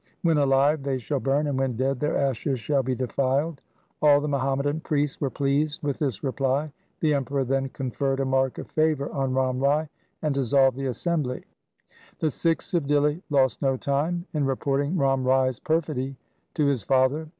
[0.23, 3.61] When alive they shall burn, and when dead their ashes shall be defiled.'
[4.01, 6.71] All the Muhammadan priests were pleased with this reply.
[7.01, 9.89] The Emperor then conferred a mark of favour on Ram Rai
[10.23, 11.43] and dissolved the assembly.
[12.17, 16.15] The Sikhs of Dihli lost no time in reporting Ram Rai's perfidy
[16.55, 17.27] to his father.